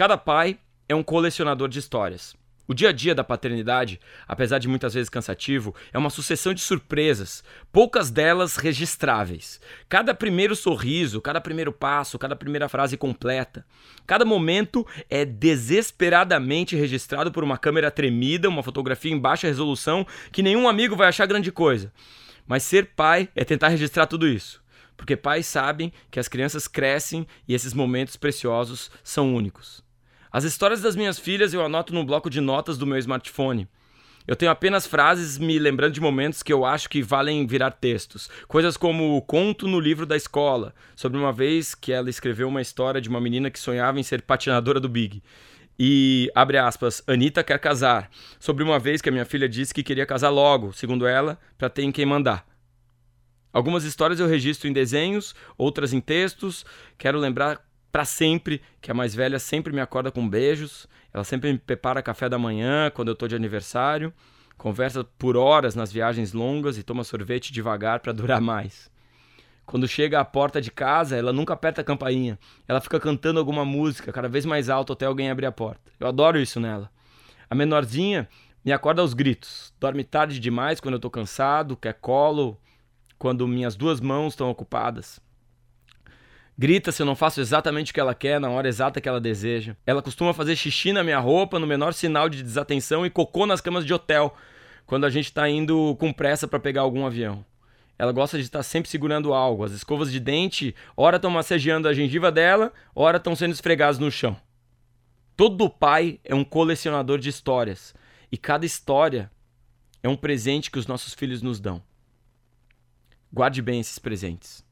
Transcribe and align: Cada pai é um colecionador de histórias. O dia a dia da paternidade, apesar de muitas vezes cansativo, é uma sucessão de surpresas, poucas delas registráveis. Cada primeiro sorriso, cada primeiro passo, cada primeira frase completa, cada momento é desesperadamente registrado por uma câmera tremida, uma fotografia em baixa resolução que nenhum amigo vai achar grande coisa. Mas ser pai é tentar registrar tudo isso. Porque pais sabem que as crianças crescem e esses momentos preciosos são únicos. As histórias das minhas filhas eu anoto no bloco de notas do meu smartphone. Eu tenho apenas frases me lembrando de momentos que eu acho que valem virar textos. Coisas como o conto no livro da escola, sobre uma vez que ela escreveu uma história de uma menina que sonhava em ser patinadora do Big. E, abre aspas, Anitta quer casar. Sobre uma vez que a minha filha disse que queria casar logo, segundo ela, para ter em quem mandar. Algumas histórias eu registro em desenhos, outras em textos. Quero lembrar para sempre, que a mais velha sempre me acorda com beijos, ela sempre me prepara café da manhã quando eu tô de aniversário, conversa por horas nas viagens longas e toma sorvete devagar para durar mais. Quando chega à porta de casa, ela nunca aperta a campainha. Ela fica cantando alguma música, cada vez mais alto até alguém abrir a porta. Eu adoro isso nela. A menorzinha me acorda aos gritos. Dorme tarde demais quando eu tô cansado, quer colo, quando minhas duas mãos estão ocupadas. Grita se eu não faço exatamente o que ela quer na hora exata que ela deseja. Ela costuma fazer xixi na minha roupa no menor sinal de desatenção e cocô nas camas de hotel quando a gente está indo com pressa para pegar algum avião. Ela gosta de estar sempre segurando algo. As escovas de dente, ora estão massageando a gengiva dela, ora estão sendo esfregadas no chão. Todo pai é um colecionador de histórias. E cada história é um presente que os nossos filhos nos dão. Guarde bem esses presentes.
Cada 0.00 0.16
pai 0.16 0.58
é 0.88 0.94
um 0.94 1.02
colecionador 1.02 1.68
de 1.68 1.78
histórias. 1.78 2.34
O 2.66 2.72
dia 2.72 2.88
a 2.88 2.92
dia 2.92 3.14
da 3.14 3.22
paternidade, 3.22 4.00
apesar 4.26 4.58
de 4.58 4.66
muitas 4.66 4.94
vezes 4.94 5.10
cansativo, 5.10 5.74
é 5.92 5.98
uma 5.98 6.08
sucessão 6.08 6.54
de 6.54 6.62
surpresas, 6.62 7.44
poucas 7.70 8.10
delas 8.10 8.56
registráveis. 8.56 9.60
Cada 9.90 10.14
primeiro 10.14 10.56
sorriso, 10.56 11.20
cada 11.20 11.38
primeiro 11.38 11.70
passo, 11.70 12.18
cada 12.18 12.34
primeira 12.34 12.66
frase 12.66 12.96
completa, 12.96 13.62
cada 14.06 14.24
momento 14.24 14.86
é 15.10 15.26
desesperadamente 15.26 16.74
registrado 16.74 17.30
por 17.30 17.44
uma 17.44 17.58
câmera 17.58 17.90
tremida, 17.90 18.48
uma 18.48 18.62
fotografia 18.62 19.12
em 19.12 19.18
baixa 19.18 19.48
resolução 19.48 20.06
que 20.32 20.42
nenhum 20.42 20.66
amigo 20.66 20.96
vai 20.96 21.08
achar 21.08 21.26
grande 21.26 21.52
coisa. 21.52 21.92
Mas 22.46 22.62
ser 22.62 22.92
pai 22.96 23.28
é 23.36 23.44
tentar 23.44 23.68
registrar 23.68 24.06
tudo 24.06 24.26
isso. 24.26 24.62
Porque 24.96 25.14
pais 25.14 25.44
sabem 25.44 25.92
que 26.10 26.18
as 26.18 26.26
crianças 26.26 26.66
crescem 26.66 27.26
e 27.46 27.52
esses 27.52 27.74
momentos 27.74 28.16
preciosos 28.16 28.90
são 29.04 29.34
únicos. 29.34 29.89
As 30.32 30.44
histórias 30.44 30.80
das 30.80 30.94
minhas 30.94 31.18
filhas 31.18 31.52
eu 31.52 31.64
anoto 31.64 31.92
no 31.92 32.04
bloco 32.04 32.30
de 32.30 32.40
notas 32.40 32.78
do 32.78 32.86
meu 32.86 32.98
smartphone. 32.98 33.66
Eu 34.28 34.36
tenho 34.36 34.52
apenas 34.52 34.86
frases 34.86 35.38
me 35.38 35.58
lembrando 35.58 35.94
de 35.94 36.00
momentos 36.00 36.40
que 36.40 36.52
eu 36.52 36.64
acho 36.64 36.88
que 36.88 37.02
valem 37.02 37.44
virar 37.46 37.72
textos. 37.72 38.30
Coisas 38.46 38.76
como 38.76 39.16
o 39.16 39.22
conto 39.22 39.66
no 39.66 39.80
livro 39.80 40.06
da 40.06 40.16
escola, 40.16 40.72
sobre 40.94 41.18
uma 41.18 41.32
vez 41.32 41.74
que 41.74 41.90
ela 41.90 42.08
escreveu 42.08 42.46
uma 42.46 42.62
história 42.62 43.00
de 43.00 43.08
uma 43.08 43.20
menina 43.20 43.50
que 43.50 43.58
sonhava 43.58 43.98
em 43.98 44.04
ser 44.04 44.22
patinadora 44.22 44.78
do 44.78 44.88
Big. 44.88 45.20
E, 45.76 46.30
abre 46.32 46.58
aspas, 46.58 47.02
Anitta 47.08 47.42
quer 47.42 47.58
casar. 47.58 48.08
Sobre 48.38 48.62
uma 48.62 48.78
vez 48.78 49.02
que 49.02 49.08
a 49.08 49.12
minha 49.12 49.24
filha 49.24 49.48
disse 49.48 49.74
que 49.74 49.82
queria 49.82 50.06
casar 50.06 50.28
logo, 50.28 50.72
segundo 50.72 51.08
ela, 51.08 51.40
para 51.58 51.68
ter 51.68 51.82
em 51.82 51.90
quem 51.90 52.06
mandar. 52.06 52.46
Algumas 53.52 53.82
histórias 53.82 54.20
eu 54.20 54.28
registro 54.28 54.68
em 54.68 54.72
desenhos, 54.72 55.34
outras 55.58 55.92
em 55.92 56.00
textos. 56.00 56.64
Quero 56.96 57.18
lembrar 57.18 57.60
para 57.90 58.04
sempre, 58.04 58.62
que 58.80 58.90
a 58.90 58.94
mais 58.94 59.14
velha 59.14 59.38
sempre 59.38 59.72
me 59.72 59.80
acorda 59.80 60.10
com 60.10 60.28
beijos, 60.28 60.88
ela 61.12 61.24
sempre 61.24 61.52
me 61.52 61.58
prepara 61.58 62.02
café 62.02 62.28
da 62.28 62.38
manhã 62.38 62.90
quando 62.90 63.08
eu 63.08 63.14
tô 63.14 63.26
de 63.26 63.34
aniversário, 63.34 64.12
conversa 64.56 65.02
por 65.02 65.36
horas 65.36 65.74
nas 65.74 65.92
viagens 65.92 66.32
longas 66.32 66.78
e 66.78 66.82
toma 66.82 67.02
sorvete 67.02 67.52
devagar 67.52 68.00
para 68.00 68.12
durar 68.12 68.40
mais. 68.40 68.90
Quando 69.66 69.86
chega 69.86 70.18
à 70.18 70.24
porta 70.24 70.60
de 70.60 70.70
casa, 70.70 71.16
ela 71.16 71.32
nunca 71.32 71.54
aperta 71.54 71.80
a 71.80 71.84
campainha. 71.84 72.36
Ela 72.66 72.80
fica 72.80 72.98
cantando 72.98 73.38
alguma 73.38 73.64
música, 73.64 74.12
cada 74.12 74.28
vez 74.28 74.44
mais 74.44 74.68
alto 74.68 74.92
até 74.92 75.06
alguém 75.06 75.30
abrir 75.30 75.46
a 75.46 75.52
porta. 75.52 75.92
Eu 75.98 76.08
adoro 76.08 76.40
isso 76.40 76.58
nela. 76.58 76.90
A 77.48 77.54
menorzinha 77.54 78.28
me 78.64 78.72
acorda 78.72 79.00
aos 79.00 79.14
gritos. 79.14 79.72
Dorme 79.78 80.02
tarde 80.02 80.40
demais 80.40 80.80
quando 80.80 80.94
eu 80.94 81.00
tô 81.00 81.08
cansado, 81.08 81.76
quer 81.76 81.94
colo, 81.94 82.60
quando 83.16 83.46
minhas 83.46 83.76
duas 83.76 84.00
mãos 84.00 84.32
estão 84.32 84.50
ocupadas. 84.50 85.20
Grita 86.60 86.92
se 86.92 87.00
eu 87.00 87.06
não 87.06 87.16
faço 87.16 87.40
exatamente 87.40 87.90
o 87.90 87.94
que 87.94 88.00
ela 88.00 88.14
quer 88.14 88.38
na 88.38 88.50
hora 88.50 88.68
exata 88.68 89.00
que 89.00 89.08
ela 89.08 89.18
deseja. 89.18 89.74
Ela 89.86 90.02
costuma 90.02 90.34
fazer 90.34 90.54
xixi 90.54 90.92
na 90.92 91.02
minha 91.02 91.18
roupa 91.18 91.58
no 91.58 91.66
menor 91.66 91.94
sinal 91.94 92.28
de 92.28 92.42
desatenção 92.42 93.06
e 93.06 93.08
cocô 93.08 93.46
nas 93.46 93.62
camas 93.62 93.86
de 93.86 93.94
hotel 93.94 94.36
quando 94.84 95.06
a 95.06 95.08
gente 95.08 95.24
está 95.24 95.48
indo 95.48 95.96
com 95.98 96.12
pressa 96.12 96.46
para 96.46 96.60
pegar 96.60 96.82
algum 96.82 97.06
avião. 97.06 97.42
Ela 97.98 98.12
gosta 98.12 98.36
de 98.36 98.44
estar 98.44 98.62
sempre 98.62 98.90
segurando 98.90 99.32
algo. 99.32 99.64
As 99.64 99.72
escovas 99.72 100.12
de 100.12 100.20
dente, 100.20 100.74
ora 100.94 101.16
estão 101.16 101.30
massageando 101.30 101.88
a 101.88 101.94
gengiva 101.94 102.30
dela, 102.30 102.74
ora 102.94 103.16
estão 103.16 103.34
sendo 103.34 103.54
esfregadas 103.54 103.98
no 103.98 104.10
chão. 104.10 104.36
Todo 105.38 105.70
pai 105.70 106.20
é 106.22 106.34
um 106.34 106.44
colecionador 106.44 107.18
de 107.18 107.30
histórias. 107.30 107.94
E 108.30 108.36
cada 108.36 108.66
história 108.66 109.30
é 110.02 110.08
um 110.10 110.16
presente 110.16 110.70
que 110.70 110.78
os 110.78 110.86
nossos 110.86 111.14
filhos 111.14 111.40
nos 111.40 111.58
dão. 111.58 111.82
Guarde 113.32 113.62
bem 113.62 113.80
esses 113.80 113.98
presentes. 113.98 114.62